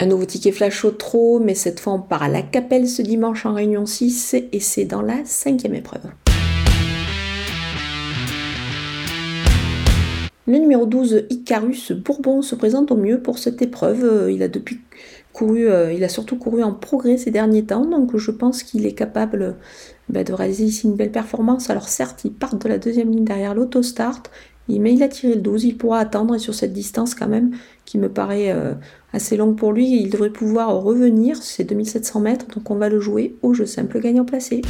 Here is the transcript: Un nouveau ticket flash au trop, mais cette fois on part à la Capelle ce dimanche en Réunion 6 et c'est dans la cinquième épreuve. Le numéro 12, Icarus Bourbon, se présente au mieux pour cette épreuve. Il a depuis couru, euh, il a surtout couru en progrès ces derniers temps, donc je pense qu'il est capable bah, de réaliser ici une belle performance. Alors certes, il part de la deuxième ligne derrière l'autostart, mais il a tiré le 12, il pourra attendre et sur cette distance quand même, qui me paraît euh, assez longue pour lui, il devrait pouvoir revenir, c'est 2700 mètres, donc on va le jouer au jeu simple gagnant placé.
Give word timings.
Un 0.00 0.06
nouveau 0.06 0.24
ticket 0.24 0.50
flash 0.50 0.84
au 0.84 0.90
trop, 0.90 1.38
mais 1.38 1.54
cette 1.54 1.78
fois 1.78 1.92
on 1.92 2.00
part 2.00 2.24
à 2.24 2.28
la 2.28 2.42
Capelle 2.42 2.88
ce 2.88 3.00
dimanche 3.00 3.46
en 3.46 3.54
Réunion 3.54 3.86
6 3.86 4.34
et 4.50 4.58
c'est 4.58 4.86
dans 4.86 5.02
la 5.02 5.24
cinquième 5.24 5.76
épreuve. 5.76 6.02
Le 10.48 10.58
numéro 10.58 10.84
12, 10.84 11.26
Icarus 11.30 11.92
Bourbon, 11.92 12.42
se 12.42 12.56
présente 12.56 12.90
au 12.90 12.96
mieux 12.96 13.20
pour 13.20 13.38
cette 13.38 13.62
épreuve. 13.62 14.30
Il 14.32 14.42
a 14.42 14.48
depuis 14.48 14.80
couru, 15.32 15.68
euh, 15.68 15.92
il 15.92 16.02
a 16.02 16.08
surtout 16.08 16.36
couru 16.36 16.64
en 16.64 16.72
progrès 16.72 17.16
ces 17.16 17.30
derniers 17.30 17.64
temps, 17.64 17.86
donc 17.86 18.16
je 18.16 18.30
pense 18.32 18.64
qu'il 18.64 18.86
est 18.86 18.94
capable 18.94 19.54
bah, 20.08 20.24
de 20.24 20.32
réaliser 20.32 20.64
ici 20.64 20.88
une 20.88 20.96
belle 20.96 21.12
performance. 21.12 21.70
Alors 21.70 21.88
certes, 21.88 22.24
il 22.24 22.32
part 22.32 22.56
de 22.56 22.68
la 22.68 22.78
deuxième 22.78 23.10
ligne 23.12 23.24
derrière 23.24 23.54
l'autostart, 23.54 24.24
mais 24.68 24.94
il 24.94 25.02
a 25.02 25.08
tiré 25.08 25.34
le 25.34 25.40
12, 25.40 25.64
il 25.64 25.76
pourra 25.76 25.98
attendre 25.98 26.34
et 26.34 26.38
sur 26.38 26.54
cette 26.54 26.72
distance 26.72 27.14
quand 27.14 27.28
même, 27.28 27.52
qui 27.84 27.98
me 27.98 28.08
paraît 28.08 28.50
euh, 28.52 28.74
assez 29.12 29.36
longue 29.36 29.56
pour 29.56 29.72
lui, 29.72 30.00
il 30.00 30.10
devrait 30.10 30.30
pouvoir 30.30 30.74
revenir, 30.82 31.36
c'est 31.36 31.64
2700 31.64 32.20
mètres, 32.20 32.46
donc 32.54 32.70
on 32.70 32.76
va 32.76 32.88
le 32.88 33.00
jouer 33.00 33.36
au 33.42 33.54
jeu 33.54 33.66
simple 33.66 34.00
gagnant 34.00 34.24
placé. 34.24 34.62